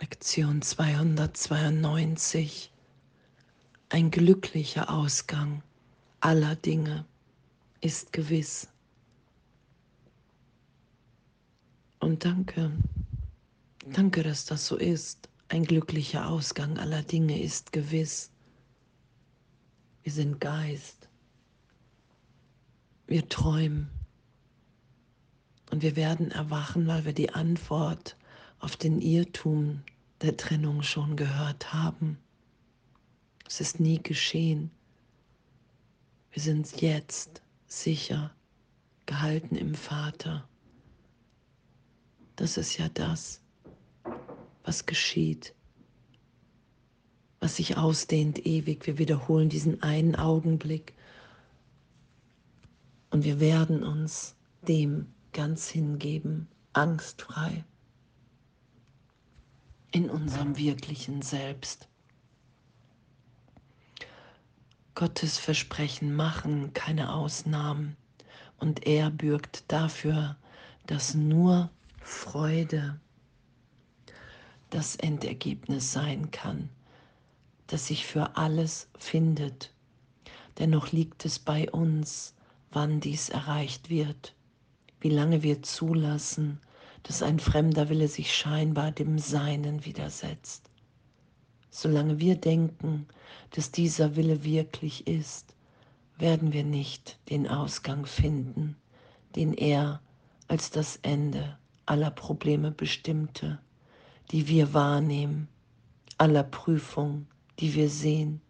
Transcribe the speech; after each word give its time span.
Lektion 0.00 0.62
292. 0.62 2.72
Ein 3.90 4.10
glücklicher 4.10 4.90
Ausgang 4.90 5.62
aller 6.20 6.56
Dinge 6.56 7.04
ist 7.82 8.14
gewiss. 8.14 8.68
Und 11.98 12.24
danke, 12.24 12.72
danke, 13.92 14.22
dass 14.22 14.46
das 14.46 14.66
so 14.66 14.78
ist. 14.78 15.28
Ein 15.48 15.64
glücklicher 15.64 16.30
Ausgang 16.30 16.78
aller 16.78 17.02
Dinge 17.02 17.42
ist 17.42 17.72
gewiss. 17.72 18.30
Wir 20.02 20.12
sind 20.12 20.40
Geist. 20.40 21.10
Wir 23.06 23.28
träumen. 23.28 23.90
Und 25.70 25.82
wir 25.82 25.94
werden 25.94 26.30
erwachen, 26.30 26.86
weil 26.86 27.04
wir 27.04 27.12
die 27.12 27.34
Antwort 27.34 28.16
auf 28.60 28.76
den 28.76 29.00
Irrtum 29.00 29.82
der 30.20 30.36
Trennung 30.36 30.82
schon 30.82 31.16
gehört 31.16 31.72
haben. 31.72 32.18
Es 33.46 33.60
ist 33.60 33.80
nie 33.80 34.00
geschehen. 34.02 34.70
Wir 36.30 36.42
sind 36.42 36.80
jetzt 36.80 37.42
sicher 37.66 38.30
gehalten 39.06 39.56
im 39.56 39.74
Vater. 39.74 40.46
Das 42.36 42.56
ist 42.56 42.76
ja 42.78 42.88
das, 42.90 43.40
was 44.62 44.86
geschieht, 44.86 45.54
was 47.40 47.56
sich 47.56 47.76
ausdehnt 47.76 48.46
ewig. 48.46 48.86
Wir 48.86 48.98
wiederholen 48.98 49.48
diesen 49.48 49.82
einen 49.82 50.14
Augenblick 50.14 50.94
und 53.10 53.24
wir 53.24 53.40
werden 53.40 53.82
uns 53.82 54.36
dem 54.68 55.12
ganz 55.32 55.68
hingeben, 55.68 56.46
angstfrei 56.72 57.64
in 59.92 60.08
unserem 60.08 60.56
wirklichen 60.56 61.22
Selbst. 61.22 61.88
Gottes 64.94 65.38
Versprechen 65.38 66.14
machen 66.14 66.72
keine 66.74 67.12
Ausnahmen 67.12 67.96
und 68.58 68.86
er 68.86 69.10
bürgt 69.10 69.64
dafür, 69.68 70.36
dass 70.86 71.14
nur 71.14 71.70
Freude 72.02 73.00
das 74.70 74.96
Endergebnis 74.96 75.92
sein 75.92 76.30
kann, 76.30 76.68
das 77.66 77.86
sich 77.86 78.06
für 78.06 78.36
alles 78.36 78.88
findet. 78.98 79.72
Dennoch 80.58 80.92
liegt 80.92 81.24
es 81.24 81.38
bei 81.38 81.70
uns, 81.70 82.34
wann 82.70 83.00
dies 83.00 83.28
erreicht 83.28 83.90
wird, 83.90 84.34
wie 85.00 85.10
lange 85.10 85.42
wir 85.42 85.62
zulassen, 85.62 86.60
dass 87.02 87.22
ein 87.22 87.38
fremder 87.38 87.88
Wille 87.88 88.08
sich 88.08 88.34
scheinbar 88.34 88.92
dem 88.92 89.18
Seinen 89.18 89.84
widersetzt. 89.84 90.70
Solange 91.70 92.18
wir 92.18 92.36
denken, 92.36 93.06
dass 93.50 93.70
dieser 93.70 94.16
Wille 94.16 94.44
wirklich 94.44 95.06
ist, 95.06 95.54
werden 96.18 96.52
wir 96.52 96.64
nicht 96.64 97.18
den 97.30 97.48
Ausgang 97.48 98.06
finden, 98.06 98.76
den 99.36 99.54
er 99.54 100.00
als 100.48 100.70
das 100.70 100.98
Ende 101.02 101.58
aller 101.86 102.10
Probleme 102.10 102.70
bestimmte, 102.70 103.60
die 104.30 104.48
wir 104.48 104.74
wahrnehmen, 104.74 105.48
aller 106.18 106.42
Prüfung, 106.42 107.26
die 107.58 107.74
wir 107.74 107.88
sehen 107.88 108.40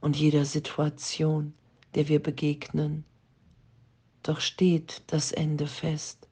und 0.00 0.16
jeder 0.16 0.44
Situation, 0.44 1.54
der 1.94 2.08
wir 2.08 2.22
begegnen. 2.22 3.04
Doch 4.22 4.40
steht 4.40 5.02
das 5.06 5.32
Ende 5.32 5.66
fest 5.66 6.25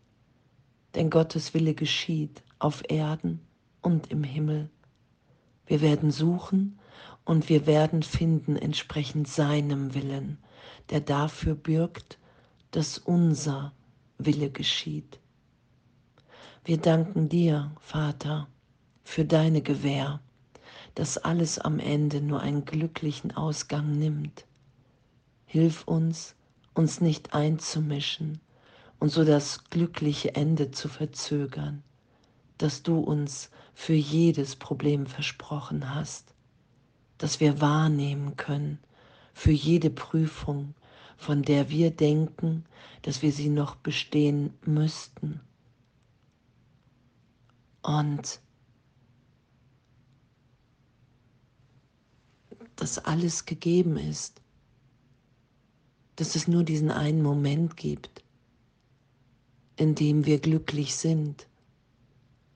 denn 0.95 1.11
Gottes 1.11 1.55
Wille 1.55 1.75
geschieht 1.75 2.43
auf 2.59 2.83
Erden 2.89 3.41
und 3.83 4.11
im 4.11 4.25
Himmel. 4.25 4.71
Wir 5.67 5.81
werden 5.81 6.11
suchen 6.11 6.79
und 7.25 7.49
wir 7.49 7.67
werden 7.67 8.03
finden 8.03 8.57
entsprechend 8.57 9.29
seinem 9.29 9.95
Willen, 9.95 10.39
der 10.91 11.01
dafür 11.01 11.55
bürgt, 11.55 12.19
dass 12.71 12.99
unser 12.99 13.73
Wille 14.19 14.51
geschieht. 14.51 15.21
Wir 16.65 16.79
danken 16.79 17.29
dir, 17.29 17.73
Vater, 17.81 18.49
für 19.05 19.25
deine 19.25 19.63
Gewähr, 19.63 20.21
dass 20.95 21.19
alles 21.19 21.59
am 21.59 21.79
Ende 21.79 22.21
nur 22.21 22.41
einen 22.41 22.65
glücklichen 22.65 23.37
Ausgang 23.37 23.93
nimmt. 23.99 24.47
Hilf 25.45 25.85
uns, 25.85 26.35
uns 26.73 27.01
nicht 27.01 27.35
einzumischen, 27.35 28.41
und 29.05 29.11
so 29.11 29.23
das 29.23 29.65
glückliche 29.65 30.35
Ende 30.35 30.71
zu 30.71 30.89
verzögern, 30.89 31.83
das 32.57 32.83
du 32.83 33.01
uns 33.01 33.51
für 33.75 33.93
jedes 33.93 34.57
Problem 34.57 35.05
versprochen 35.05 35.95
hast, 35.95 36.35
dass 37.19 37.39
wir 37.39 37.61
wahrnehmen 37.61 38.39
können 38.39 38.79
für 39.35 39.51
jede 39.51 39.91
Prüfung, 39.91 40.75
von 41.19 41.43
der 41.43 41.69
wir 41.69 41.91
denken, 41.91 42.65
dass 43.03 43.21
wir 43.21 43.31
sie 43.31 43.51
noch 43.51 43.77
bestehen 43.77 44.55
müssten. 44.65 45.43
Und 47.83 48.41
dass 52.75 52.97
alles 53.05 53.45
gegeben 53.45 53.99
ist, 53.99 54.41
dass 56.17 56.37
es 56.37 56.49
nur 56.49 56.65
diesen 56.65 56.91
einen 56.91 57.21
Moment 57.21 57.77
gibt, 57.77 58.24
in 59.77 59.95
dem 59.95 60.25
wir 60.25 60.39
glücklich 60.41 60.95
sind, 60.95 61.47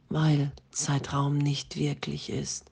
weil 0.08 0.52
Zeitraum 0.70 1.38
nicht 1.38 1.76
wirklich 1.76 2.30
ist, 2.30 2.70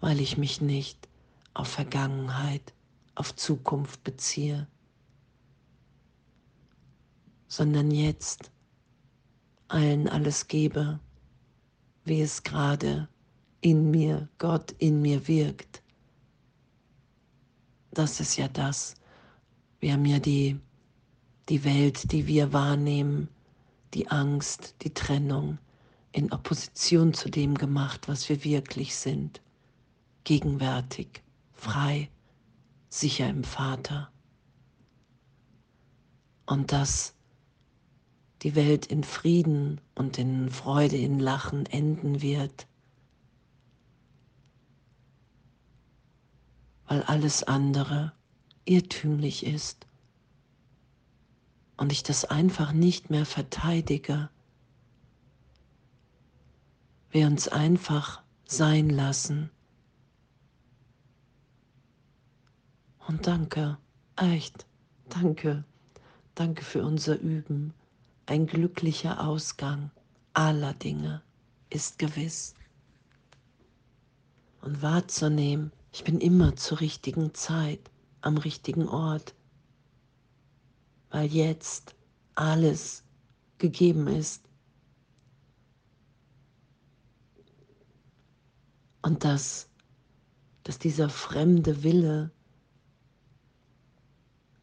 weil 0.00 0.20
ich 0.20 0.36
mich 0.38 0.60
nicht 0.60 1.08
auf 1.52 1.68
Vergangenheit, 1.68 2.74
auf 3.14 3.34
Zukunft 3.36 4.02
beziehe, 4.02 4.66
sondern 7.46 7.90
jetzt 7.90 8.50
allen 9.68 10.08
alles 10.08 10.48
gebe, 10.48 10.98
wie 12.04 12.20
es 12.20 12.42
gerade 12.42 13.08
in 13.60 13.90
mir, 13.90 14.28
Gott 14.38 14.72
in 14.78 15.00
mir 15.00 15.26
wirkt. 15.28 15.82
Das 17.92 18.20
ist 18.20 18.36
ja 18.36 18.48
das. 18.48 18.94
Wir 19.78 19.92
haben 19.92 20.04
ja 20.04 20.18
die 20.18 20.60
die 21.48 21.64
Welt, 21.64 22.12
die 22.12 22.26
wir 22.26 22.52
wahrnehmen, 22.52 23.28
die 23.92 24.08
Angst, 24.08 24.74
die 24.82 24.94
Trennung 24.94 25.58
in 26.12 26.32
Opposition 26.32 27.12
zu 27.12 27.28
dem 27.28 27.56
gemacht, 27.56 28.08
was 28.08 28.28
wir 28.28 28.44
wirklich 28.44 28.94
sind, 28.96 29.40
gegenwärtig, 30.24 31.22
frei, 31.52 32.08
sicher 32.88 33.28
im 33.28 33.44
Vater. 33.44 34.10
Und 36.46 36.72
dass 36.72 37.14
die 38.42 38.54
Welt 38.54 38.86
in 38.86 39.04
Frieden 39.04 39.80
und 39.94 40.18
in 40.18 40.50
Freude, 40.50 40.96
in 40.96 41.18
Lachen 41.18 41.66
enden 41.66 42.22
wird, 42.22 42.66
weil 46.86 47.02
alles 47.02 47.42
andere 47.42 48.12
irrtümlich 48.66 49.44
ist 49.44 49.86
und 51.76 51.92
ich 51.92 52.02
das 52.02 52.24
einfach 52.24 52.72
nicht 52.72 53.10
mehr 53.10 53.26
verteidige. 53.26 54.30
Wir 57.10 57.26
uns 57.26 57.48
einfach 57.48 58.22
sein 58.44 58.90
lassen. 58.90 59.50
Und 63.06 63.26
danke, 63.26 63.78
echt, 64.16 64.66
danke, 65.08 65.64
danke 66.34 66.64
für 66.64 66.84
unser 66.84 67.18
Üben. 67.18 67.74
Ein 68.26 68.46
glücklicher 68.46 69.26
Ausgang 69.26 69.90
aller 70.32 70.72
Dinge 70.74 71.22
ist 71.70 71.98
gewiss. 71.98 72.54
Und 74.62 74.80
wahrzunehmen, 74.80 75.72
ich 75.92 76.04
bin 76.04 76.20
immer 76.20 76.56
zur 76.56 76.80
richtigen 76.80 77.34
Zeit 77.34 77.90
am 78.22 78.38
richtigen 78.38 78.88
Ort 78.88 79.34
weil 81.14 81.32
jetzt 81.32 81.94
alles 82.34 83.04
gegeben 83.58 84.08
ist. 84.08 84.42
Und 89.00 89.22
dass, 89.22 89.68
dass 90.64 90.80
dieser 90.80 91.08
fremde 91.08 91.84
Wille, 91.84 92.32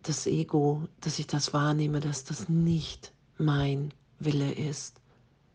das 0.03 0.27
Ego, 0.27 0.89
dass 0.99 1.19
ich 1.19 1.27
das 1.27 1.53
wahrnehme, 1.53 2.01
dass 2.01 2.25
das 2.25 2.49
nicht 2.49 3.13
mein 3.37 3.93
Wille 4.19 4.51
ist. 4.51 4.99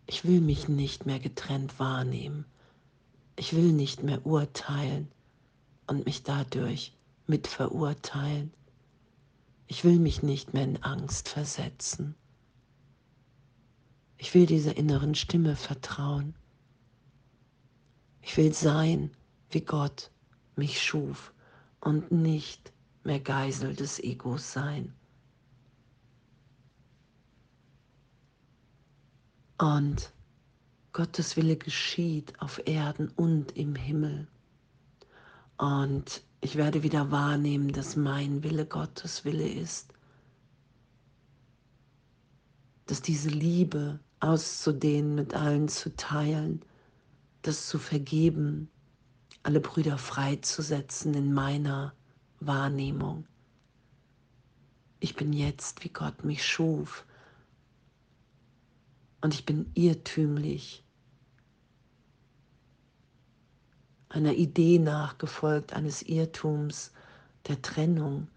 Ich 0.07 0.25
will 0.25 0.41
mich 0.41 0.67
nicht 0.67 1.05
mehr 1.05 1.19
getrennt 1.19 1.79
wahrnehmen. 1.79 2.47
Ich 3.37 3.55
will 3.55 3.75
nicht 3.75 4.03
mehr 4.03 4.25
urteilen 4.25 5.09
und 5.89 6.07
mich 6.07 6.23
dadurch 6.23 6.95
mitverurteilen. 7.27 8.51
Ich 9.69 9.85
will 9.85 9.99
mich 9.99 10.23
nicht 10.23 10.55
mehr 10.55 10.65
in 10.65 10.83
Angst 10.83 11.29
versetzen. 11.29 12.15
Ich 14.19 14.33
will 14.35 14.47
dieser 14.47 14.77
inneren 14.77 15.15
Stimme 15.15 15.57
vertrauen, 15.57 16.35
Ich 18.23 18.37
will 18.37 18.53
sein, 18.53 19.13
wie 19.51 19.61
Gott 19.61 20.11
mich 20.57 20.83
schuf 20.83 21.33
und 21.81 22.11
nicht 22.11 22.73
mehr 23.05 23.21
Geisel 23.21 23.75
des 23.77 24.01
Egos 24.01 24.53
sein. 24.53 24.93
Und 29.59 30.13
Gottes 30.93 31.37
Wille 31.37 31.57
geschieht 31.57 32.39
auf 32.41 32.61
Erden 32.67 33.09
und 33.11 33.57
im 33.57 33.77
Himmel. 33.77 34.27
Und 35.57 36.25
ich 36.41 36.57
werde 36.57 36.83
wieder 36.83 37.11
wahrnehmen, 37.11 37.73
dass 37.73 37.97
mein 37.97 38.43
Wille 38.43 38.67
Gottes 38.67 39.25
Wille 39.25 39.49
ist. 39.49 39.93
Dass 42.87 43.03
diese 43.03 43.31
Liebe 43.31 44.01
auszudehnen, 44.21 45.15
mit 45.15 45.35
allen 45.35 45.69
zu 45.69 45.95
teilen, 45.97 46.63
das 47.43 47.69
zu 47.69 47.79
vergeben, 47.79 48.71
alle 49.43 49.61
Brüder 49.61 49.99
freizusetzen 49.99 51.15
in 51.15 51.33
meiner 51.33 51.95
Wahrnehmung. 52.41 53.27
Ich 55.01 55.15
bin 55.15 55.33
jetzt, 55.33 55.85
wie 55.85 55.91
Gott 55.91 56.25
mich 56.25 56.45
schuf. 56.45 57.05
Und 59.21 59.35
ich 59.35 59.45
bin 59.45 59.71
irrtümlich 59.75 60.86
einer 64.17 64.33
Idee 64.33 64.79
nachgefolgt, 64.79 65.75
eines 65.75 66.03
Irrtums 66.03 66.91
der 67.49 67.61
Trennung. 67.61 68.29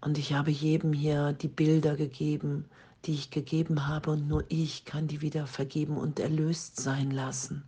Und 0.00 0.18
ich 0.18 0.32
habe 0.32 0.50
jedem 0.50 0.92
hier 0.92 1.32
die 1.32 1.48
Bilder 1.48 1.96
gegeben, 1.96 2.64
die 3.04 3.14
ich 3.14 3.30
gegeben 3.30 3.86
habe, 3.86 4.10
und 4.10 4.26
nur 4.26 4.44
ich 4.48 4.84
kann 4.84 5.06
die 5.06 5.20
wieder 5.20 5.46
vergeben 5.46 5.96
und 5.96 6.18
erlöst 6.18 6.80
sein 6.80 7.12
lassen. 7.12 7.62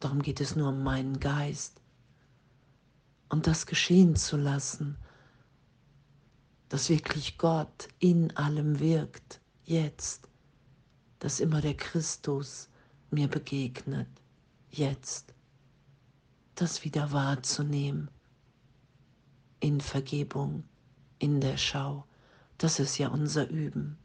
Darum 0.00 0.22
geht 0.22 0.40
es 0.40 0.56
nur 0.56 0.70
um 0.70 0.82
meinen 0.82 1.20
Geist. 1.20 1.80
Und 3.28 3.46
das 3.46 3.66
geschehen 3.66 4.16
zu 4.16 4.38
lassen, 4.38 4.96
dass 6.70 6.88
wirklich 6.88 7.36
Gott 7.36 7.88
in 7.98 8.34
allem 8.36 8.80
wirkt, 8.80 9.40
jetzt, 9.64 10.26
dass 11.18 11.40
immer 11.40 11.60
der 11.60 11.74
Christus 11.74 12.70
mir 13.10 13.28
begegnet, 13.28 14.08
jetzt, 14.70 15.34
das 16.60 16.84
wieder 16.84 17.12
wahrzunehmen, 17.12 18.10
in 19.60 19.80
Vergebung, 19.80 20.64
in 21.18 21.40
der 21.40 21.56
Schau, 21.56 22.04
das 22.58 22.78
ist 22.78 22.98
ja 22.98 23.08
unser 23.08 23.48
Üben. 23.48 23.98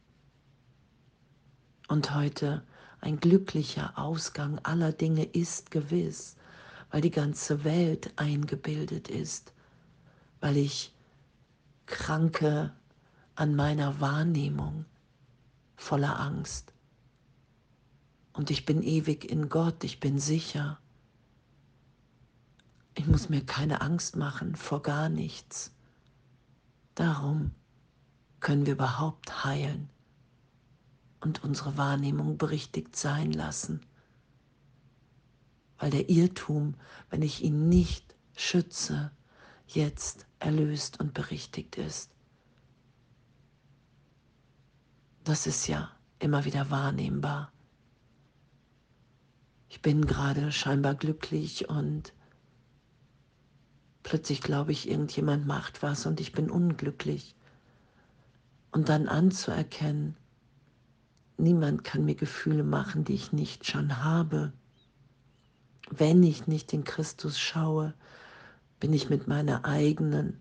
Und 1.88 2.14
heute 2.14 2.64
ein 3.02 3.20
glücklicher 3.20 3.98
Ausgang 3.98 4.60
aller 4.60 4.94
Dinge 4.94 5.26
ist 5.26 5.72
gewiss, 5.72 6.36
weil 6.90 7.02
die 7.02 7.12
ganze 7.12 7.64
Welt 7.64 8.14
eingebildet 8.16 9.10
ist, 9.10 9.54
weil 10.40 10.58
ich 10.58 10.94
kranke 11.86 12.72
an 13.36 13.56
meiner 13.56 14.00
Wahrnehmung 14.00 14.86
voller 15.76 16.20
Angst. 16.20 16.74
Und 18.32 18.50
ich 18.50 18.66
bin 18.66 18.82
ewig 18.82 19.30
in 19.30 19.50
Gott, 19.50 19.84
ich 19.84 20.00
bin 20.00 20.20
sicher. 20.20 20.80
Ich 22.96 23.08
muss 23.08 23.30
mir 23.30 23.44
keine 23.46 23.82
Angst 23.82 24.16
machen 24.16 24.56
vor 24.56 24.82
gar 24.82 25.10
nichts. 25.10 25.72
Darum 26.96 27.52
können 28.40 28.66
wir 28.66 28.74
überhaupt 28.74 29.44
heilen 29.44 29.90
und 31.22 31.44
unsere 31.44 31.78
Wahrnehmung 31.78 32.38
berichtigt 32.38 32.96
sein 32.96 33.32
lassen. 33.32 33.82
Weil 35.78 35.90
der 35.90 36.10
Irrtum, 36.10 36.76
wenn 37.10 37.22
ich 37.22 37.44
ihn 37.44 37.68
nicht 37.68 38.16
schütze, 38.36 39.12
jetzt 39.68 40.28
erlöst 40.40 41.00
und 41.00 41.14
berichtigt 41.14 41.78
ist. 41.78 42.12
Das 45.24 45.48
ist 45.48 45.68
ja 45.68 45.90
immer 46.20 46.46
wieder 46.46 46.70
wahrnehmbar. 46.70 47.52
Ich 49.70 49.82
bin 49.82 50.06
gerade 50.06 50.52
scheinbar 50.52 50.96
glücklich 50.96 51.70
und 51.70 52.14
plötzlich 54.04 54.42
glaube 54.42 54.72
ich, 54.72 54.90
irgendjemand 54.90 55.48
macht 55.48 55.82
was 55.82 56.06
und 56.06 56.20
ich 56.20 56.32
bin 56.34 56.50
unglücklich. 56.52 57.36
Und 58.72 58.90
dann 58.90 59.08
anzuerkennen, 59.08 60.16
Niemand 61.38 61.84
kann 61.84 62.06
mir 62.06 62.16
Gefühle 62.16 62.64
machen, 62.64 63.04
die 63.04 63.16
ich 63.16 63.34
nicht 63.34 63.66
schon 63.66 64.04
habe. 64.04 64.54
Wenn 65.90 66.22
ich 66.24 66.48
nicht 66.48 66.72
in 66.74 66.84
Christus 66.84 67.40
schaue, 67.40 67.94
bin 68.80 68.94
ich 68.94 69.10
mit 69.10 69.28
meiner 69.28 69.66
eigenen 69.66 70.40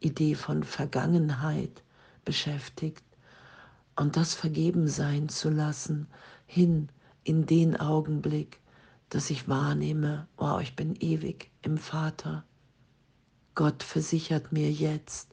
Idee 0.00 0.34
von 0.34 0.62
Vergangenheit 0.62 1.82
beschäftigt 2.24 3.04
und 3.96 4.16
das 4.16 4.34
vergeben 4.34 4.86
sein 4.86 5.28
zu 5.28 5.48
lassen, 5.48 6.08
hin 6.46 6.88
in 7.22 7.46
den 7.46 7.76
Augenblick, 7.80 8.60
dass 9.08 9.30
ich 9.30 9.48
wahrnehme, 9.48 10.28
wow, 10.36 10.60
ich 10.60 10.76
bin 10.76 10.94
ewig 10.96 11.50
im 11.62 11.78
Vater. 11.78 12.44
Gott 13.54 13.82
versichert 13.82 14.50
mir 14.52 14.70
jetzt, 14.70 15.28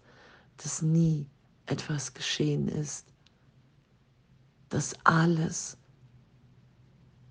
dass 0.57 0.81
nie 0.81 1.27
etwas 1.65 2.13
geschehen 2.13 2.68
ist, 2.68 3.07
dass 4.69 4.94
alles, 5.03 5.77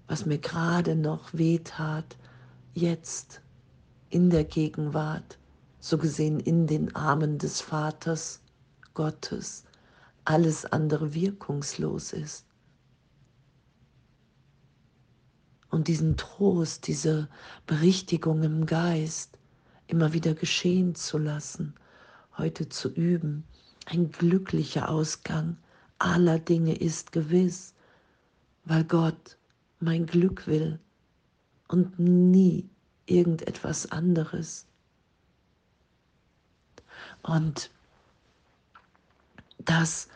was 0.08 0.26
mir 0.26 0.38
gerade 0.38 0.96
noch 0.96 1.32
wehtat, 1.32 2.16
jetzt 2.74 3.40
in 4.08 4.30
der 4.30 4.44
Gegenwart, 4.44 5.38
so 5.78 5.96
gesehen 5.96 6.40
in 6.40 6.66
den 6.66 6.94
Armen 6.96 7.38
des 7.38 7.60
Vaters 7.60 8.40
Gottes, 8.94 9.64
alles 10.24 10.66
andere 10.66 11.14
wirkungslos 11.14 12.12
ist. 12.12 12.44
Und 15.70 15.86
diesen 15.86 16.16
Trost, 16.16 16.88
diese 16.88 17.28
Berichtigung 17.66 18.42
im 18.42 18.66
Geist 18.66 19.38
immer 19.90 20.12
wieder 20.12 20.34
geschehen 20.34 20.94
zu 20.94 21.18
lassen, 21.18 21.74
heute 22.38 22.68
zu 22.68 22.88
üben, 22.88 23.44
ein 23.86 24.10
glücklicher 24.10 24.88
Ausgang 24.88 25.56
aller 25.98 26.38
Dinge 26.38 26.74
ist 26.76 27.12
gewiss, 27.12 27.74
weil 28.64 28.84
Gott 28.84 29.36
mein 29.80 30.06
Glück 30.06 30.46
will 30.46 30.78
und 31.68 31.98
nie 31.98 32.68
irgendetwas 33.06 33.90
anderes. 33.90 34.66
Und 37.22 37.70
das, 39.58 40.08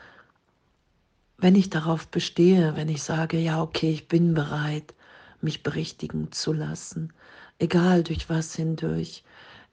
wenn 1.39 1.55
ich 1.55 1.71
darauf 1.71 2.09
bestehe, 2.09 2.77
wenn 2.77 2.89
ich 2.89 3.03
sage, 3.03 3.39
ja, 3.39 3.63
okay, 3.63 3.91
ich 3.91 4.09
bin 4.09 4.35
bereit, 4.35 4.95
mich 5.41 5.63
berichtigen 5.63 6.33
zu 6.33 6.53
lassen, 6.53 7.13
egal 7.59 8.03
durch 8.03 8.29
was 8.31 8.55
hindurch, 8.55 9.23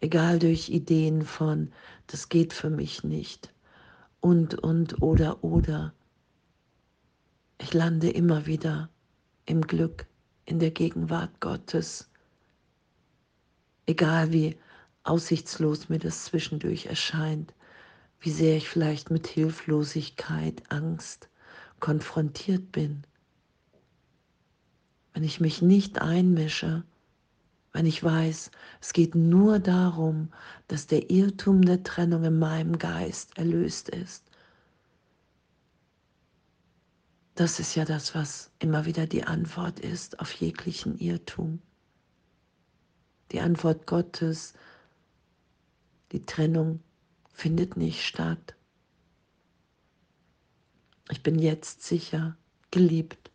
egal 0.02 0.40
durch 0.40 0.70
Ideen 0.70 1.26
von, 1.26 1.72
das 2.08 2.30
geht 2.30 2.54
für 2.54 2.70
mich 2.70 3.04
nicht 3.04 3.54
und, 4.20 4.56
und, 4.56 5.02
oder, 5.02 5.44
oder, 5.44 5.94
ich 7.60 7.74
lande 7.74 8.10
immer 8.10 8.46
wieder 8.48 8.90
im 9.46 9.62
Glück, 9.62 10.08
in 10.46 10.60
der 10.60 10.72
Gegenwart 10.72 11.40
Gottes. 11.40 12.10
Egal 13.86 14.34
wie 14.34 14.58
aussichtslos 15.04 15.90
mir 15.90 16.00
das 16.00 16.26
zwischendurch 16.26 16.88
erscheint, 16.88 17.54
wie 18.20 18.32
sehr 18.32 18.58
ich 18.58 18.68
vielleicht 18.68 19.12
mit 19.12 19.28
Hilflosigkeit, 19.28 20.64
Angst 20.70 21.30
konfrontiert 21.80 22.72
bin. 22.72 23.04
Wenn 25.14 25.24
ich 25.24 25.40
mich 25.40 25.62
nicht 25.62 26.02
einmische, 26.02 26.84
wenn 27.74 27.86
ich 27.86 28.04
weiß, 28.04 28.52
es 28.82 28.94
geht 28.94 29.16
nur 29.16 29.60
darum, 29.60 30.34
dass 30.68 30.88
der 30.88 31.10
Irrtum 31.10 31.62
der 31.62 31.84
Trennung 31.84 32.24
in 32.24 32.38
meinem 32.40 32.78
Geist 32.78 33.38
erlöst 33.38 33.90
ist, 33.90 34.32
Das 37.36 37.60
ist 37.60 37.76
ja 37.76 37.86
das, 37.86 38.14
was 38.14 38.52
immer 38.60 38.86
wieder 38.86 39.08
die 39.08 39.24
Antwort 39.24 39.80
ist 39.80 40.20
auf 40.20 40.32
jeglichen 40.34 41.00
Irrtum. 41.00 41.60
Die 43.32 43.40
Antwort 43.40 43.88
Gottes, 43.88 44.54
die 46.12 46.24
Trennung 46.26 46.82
findet 47.34 47.78
nicht 47.78 48.04
statt. 48.04 48.56
Ich 51.10 51.24
bin 51.24 51.40
jetzt 51.40 51.82
sicher, 51.82 52.38
geliebt, 52.70 53.32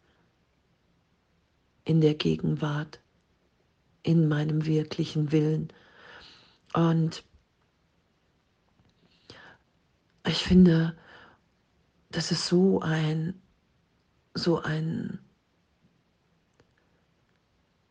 in 1.85 2.01
der 2.01 2.15
Gegenwart, 2.15 3.01
in 4.07 4.29
meinem 4.29 4.67
wirklichen 4.67 5.33
Willen. 5.33 5.69
Und 6.73 7.25
ich 10.27 10.43
finde, 10.45 10.97
das 12.11 12.31
ist 12.31 12.47
so 12.47 12.81
ein 12.81 13.35
so 14.37 14.61
ein, 14.61 15.19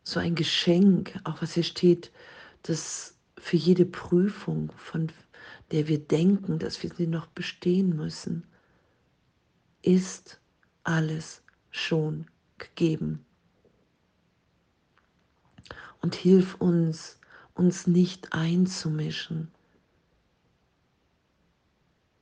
so 0.04 0.20
ein 0.20 0.34
Geschenk, 0.34 1.18
auch 1.24 1.42
was 1.42 1.54
hier 1.54 1.64
steht, 1.64 2.12
dass 2.62 3.18
für 3.38 3.56
jede 3.56 3.84
Prüfung, 3.84 4.72
von 4.76 5.10
der 5.72 5.88
wir 5.88 5.98
denken, 5.98 6.58
dass 6.58 6.82
wir 6.82 6.94
sie 6.94 7.06
noch 7.06 7.26
bestehen 7.26 7.96
müssen, 7.96 8.46
ist 9.82 10.40
alles 10.84 11.42
schon 11.70 12.26
gegeben. 12.58 13.25
Und 16.00 16.14
hilf 16.14 16.54
uns, 16.56 17.18
uns 17.54 17.86
nicht 17.86 18.32
einzumischen. 18.32 19.50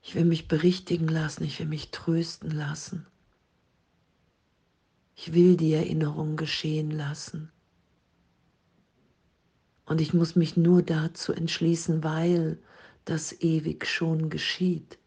Ich 0.03 0.15
will 0.15 0.25
mich 0.25 0.49
berichtigen 0.49 1.09
lassen, 1.09 1.45
ich 1.45 1.59
will 1.59 1.67
mich 1.67 1.91
trösten 1.91 2.51
lassen. 2.51 3.07
Ich 5.17 5.33
will 5.33 5.57
die 5.57 5.73
Erinnerung 5.73 6.37
geschehen 6.37 6.91
lassen. 6.91 7.51
Und 9.87 10.01
ich 10.01 10.15
muss 10.15 10.35
mich 10.35 10.57
nur 10.57 10.83
dazu 10.83 11.33
entschließen, 11.33 12.05
weil 12.05 12.59
das 13.05 13.33
ewig 13.41 13.87
schon 13.87 14.31
geschieht. 14.31 14.99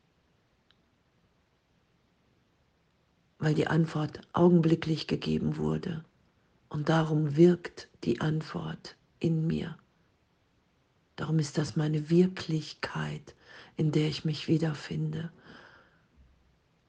Weil 3.40 3.54
die 3.54 3.68
Antwort 3.68 4.22
augenblicklich 4.34 5.08
gegeben 5.08 5.58
wurde. 5.58 6.04
Und 6.70 6.90
darum 6.90 7.36
wirkt 7.36 7.90
die 8.04 8.22
Antwort 8.22 8.98
in 9.20 9.48
mir. 9.48 9.78
Darum 11.16 11.40
ist 11.40 11.58
das 11.58 11.76
meine 11.76 12.10
Wirklichkeit, 12.10 13.36
in 13.76 13.92
der 13.92 14.08
ich 14.08 14.26
mich 14.26 14.48
wiederfinde. 14.48 15.32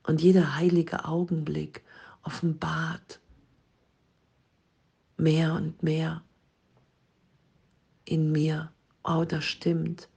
Und 0.02 0.20
jeder 0.20 0.56
heilige 0.56 1.04
Augenblick 1.04 1.84
offenbart 2.22 3.20
mehr 5.16 5.54
und 5.54 5.82
mehr 5.82 6.22
in 8.04 8.32
mir, 8.32 8.72
oh, 9.04 9.24
das 9.24 9.44
stimmt. 9.44 10.08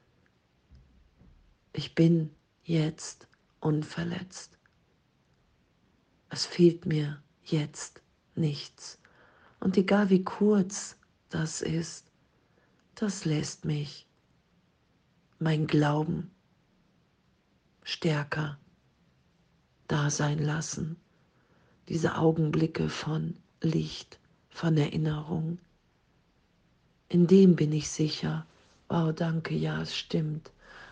Ich 1.74 1.96
bin 1.96 2.34
jetzt 2.63 3.27
unverletzt. 3.60 4.58
Es 6.30 6.46
fehlt 6.46 6.86
mir 6.86 7.22
jetzt 7.44 8.01
nichts. 8.36 9.00
Und 9.62 9.77
egal 9.77 10.10
wie 10.10 10.24
kurz 10.24 10.98
das 11.30 11.62
ist, 11.62 12.12
das 12.96 13.25
lässt 13.25 13.63
mich 13.63 14.08
mein 15.39 15.68
Glauben 15.68 16.32
stärker 17.84 18.58
da 19.88 20.10
sein 20.10 20.39
lassen. 20.39 20.98
Diese 21.89 22.15
Augenblicke 22.15 22.89
von 22.89 23.38
Licht, 23.62 24.20
von 24.50 24.77
Erinnerung, 24.77 25.60
in 27.10 27.27
dem 27.27 27.56
bin 27.56 27.72
ich 27.72 27.89
sicher. 27.89 28.46
Oh, 28.89 29.12
danke, 29.12 29.53
ja, 29.53 29.82
es 29.82 29.96
stimmt. 29.96 30.51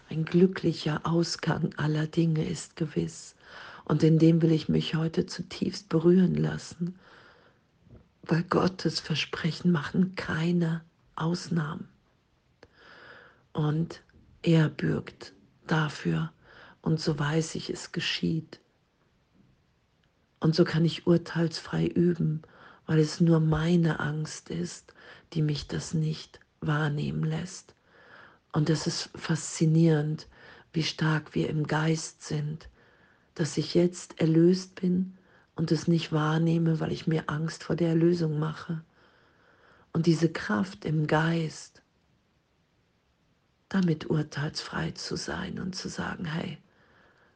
Ein 0.10 0.26
glücklicher 0.26 1.02
Ausgang 1.06 1.74
aller 1.78 2.08
Dinge 2.08 2.48
ist 2.48 2.76
gewiss. 2.76 3.36
Und 3.86 4.04
in 4.04 4.20
dem 4.20 4.42
will 4.42 4.52
ich 4.52 4.70
mich 4.70 4.96
heute 4.96 5.26
zutiefst 5.26 5.90
berühren 5.90 6.36
lassen, 6.36 6.96
weil 8.30 8.44
Gottes 8.44 9.02
Versprechen 9.02 9.72
machen 9.72 10.16
keine 10.16 10.86
Ausnahmen. 11.16 11.90
Und 13.52 14.02
er 14.42 14.70
bürgt 14.70 15.34
dafür. 15.68 16.32
Und 16.82 17.02
so 17.02 17.20
weiß 17.20 17.56
ich, 17.56 17.70
es 17.70 17.92
geschieht. 17.92 18.62
Und 20.40 20.56
so 20.56 20.64
kann 20.64 20.86
ich 20.86 21.06
urteilsfrei 21.06 21.88
üben, 21.88 22.44
weil 22.86 23.00
es 23.00 23.20
nur 23.20 23.42
meine 23.42 24.00
Angst 24.00 24.50
ist 24.50 24.94
die 25.34 25.42
mich 25.42 25.68
das 25.68 25.94
nicht 25.94 26.40
wahrnehmen 26.62 27.24
lässt. 27.24 27.76
Und 28.52 28.70
es 28.70 28.88
ist 28.88 29.10
faszinierend, 29.16 30.28
wie 30.74 30.84
stark 30.84 31.36
wir 31.36 31.50
im 31.50 31.68
Geist 31.68 32.24
sind, 32.24 32.70
dass 33.36 33.58
ich 33.58 33.74
jetzt 33.74 34.20
erlöst 34.20 34.76
bin 34.76 35.18
und 35.60 35.74
es 35.74 35.90
nicht 35.90 36.14
wahrnehme, 36.14 36.80
weil 36.80 36.94
ich 36.94 37.06
mir 37.06 37.26
Angst 37.28 37.66
vor 37.66 37.76
der 37.76 37.90
Erlösung 37.90 38.40
mache. 38.40 38.82
Und 39.92 40.06
diese 40.06 40.32
Kraft 40.32 40.86
im 40.86 41.06
Geist, 41.06 41.82
damit 43.68 44.10
urteilsfrei 44.10 44.92
zu 44.92 45.18
sein 45.18 45.60
und 45.60 45.76
zu 45.76 45.90
sagen, 45.90 46.24
hey, 46.24 46.60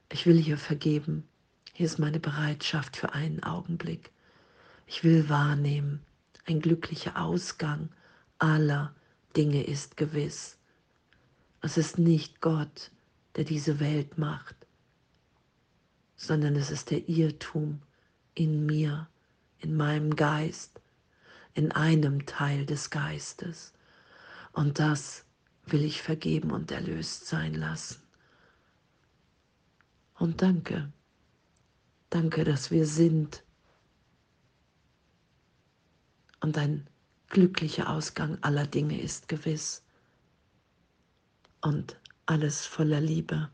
ich 0.10 0.26
will 0.26 0.38
hier 0.38 0.58
vergeben, 0.58 1.28
hier 1.74 1.86
ist 1.86 2.00
meine 2.00 2.22
Bereitschaft 2.22 2.96
für 2.96 3.12
einen 3.12 3.44
Augenblick. 3.44 4.12
Ich 4.88 5.04
will 5.04 5.28
wahrnehmen, 5.28 6.00
ein 6.46 6.62
glücklicher 6.62 7.22
Ausgang 7.22 7.90
aller 8.40 8.96
Dinge 9.36 9.66
ist 9.66 9.98
gewiss. 9.98 10.58
Es 11.60 11.78
ist 11.78 11.98
nicht 11.98 12.40
Gott, 12.40 12.90
der 13.36 13.44
diese 13.44 13.82
Welt 13.82 14.18
macht, 14.18 14.56
sondern 16.16 16.56
es 16.56 16.72
ist 16.72 16.90
der 16.90 17.10
Irrtum 17.10 17.82
in 18.36 18.66
mir, 18.66 19.08
in 19.60 19.76
meinem 19.76 20.16
Geist, 20.16 20.82
in 21.54 21.72
einem 21.72 22.26
Teil 22.26 22.66
des 22.66 22.90
Geistes. 22.90 23.74
Und 24.52 24.80
das 24.80 25.26
will 25.66 25.84
ich 25.84 26.02
vergeben 26.02 26.52
und 26.52 26.72
erlöst 26.72 27.28
sein 27.28 27.54
lassen. 27.54 28.02
Und 30.16 30.42
danke, 30.42 30.92
danke, 32.10 32.44
dass 32.44 32.72
wir 32.72 32.86
sind 32.86 33.44
und 36.42 36.58
ein 36.58 36.88
glücklicher 37.30 37.90
Ausgang 37.90 38.38
aller 38.42 38.68
Dinge 38.68 39.02
ist 39.02 39.28
gewiss 39.28 39.84
und 41.62 42.00
alles 42.26 42.66
voller 42.66 43.02
Liebe. 43.02 43.50